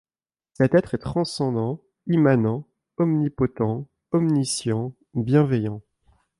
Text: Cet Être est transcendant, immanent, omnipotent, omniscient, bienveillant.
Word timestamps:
Cet 0.53 0.73
Être 0.73 0.95
est 0.95 1.03
transcendant, 1.03 1.79
immanent, 2.07 2.65
omnipotent, 2.97 3.87
omniscient, 4.11 4.95
bienveillant. 5.13 5.83